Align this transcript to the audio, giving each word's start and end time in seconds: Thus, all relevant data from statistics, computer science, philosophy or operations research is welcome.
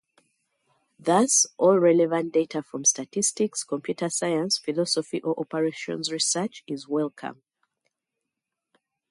Thus, 0.97 1.45
all 1.57 1.77
relevant 1.77 2.33
data 2.33 2.63
from 2.63 2.85
statistics, 2.85 3.63
computer 3.63 4.09
science, 4.09 4.57
philosophy 4.57 5.21
or 5.21 5.39
operations 5.39 6.11
research 6.11 6.63
is 6.65 6.87
welcome. 6.87 7.43